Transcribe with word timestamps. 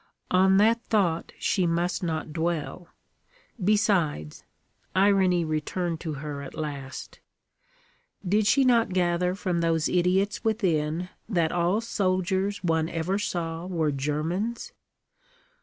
On 0.31 0.57
that 0.57 0.83
thought 0.85 1.31
she 1.37 1.67
must 1.67 2.01
not 2.01 2.33
dwell; 2.33 2.87
besides 3.63 4.43
irony 4.95 5.45
returned 5.45 5.99
to 5.99 6.13
her 6.13 6.41
at 6.41 6.55
last 6.55 7.19
did 8.27 8.47
she 8.47 8.63
not 8.65 8.93
gather 8.93 9.35
from 9.35 9.61
those 9.61 9.87
idiots 9.87 10.43
within 10.43 11.09
that 11.29 11.51
all 11.51 11.81
soldiers 11.81 12.63
one 12.63 12.89
ever 12.89 13.19
saw 13.19 13.67
were 13.67 13.91
Germans? 13.91 14.73